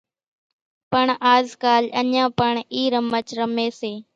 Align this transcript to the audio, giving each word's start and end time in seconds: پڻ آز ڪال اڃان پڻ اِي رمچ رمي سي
پڻ 0.95 1.07
آز 1.33 1.47
ڪال 1.63 1.83
اڃان 1.99 2.27
پڻ 2.39 2.53
اِي 2.73 2.83
رمچ 2.93 3.27
رمي 3.39 3.67
سي 3.79 3.93